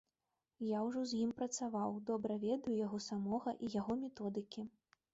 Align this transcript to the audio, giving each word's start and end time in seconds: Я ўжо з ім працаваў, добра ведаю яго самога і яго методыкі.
Я 0.67 0.79
ўжо 0.87 1.03
з 1.11 1.19
ім 1.25 1.35
працаваў, 1.41 2.01
добра 2.09 2.41
ведаю 2.47 2.75
яго 2.85 3.05
самога 3.11 3.57
і 3.65 3.75
яго 3.79 4.03
методыкі. 4.05 4.71